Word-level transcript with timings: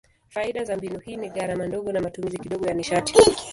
Faida 0.29 0.63
za 0.65 0.77
mbinu 0.77 0.99
hii 0.99 1.17
ni 1.17 1.29
gharama 1.29 1.67
ndogo 1.67 1.91
na 1.91 2.01
matumizi 2.01 2.37
kidogo 2.39 2.67
ya 2.67 2.73
nishati. 2.73 3.13